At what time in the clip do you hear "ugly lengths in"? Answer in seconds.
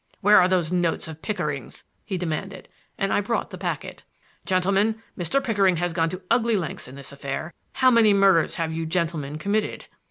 6.31-6.95